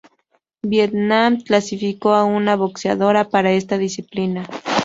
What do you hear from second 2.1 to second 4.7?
a una boxeadora para esta disciplina.